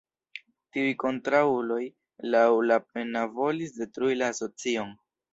[0.75, 1.83] Tiuj kontraŭuloj
[2.35, 4.89] laŭ Lapenna volis detrui la Asocion.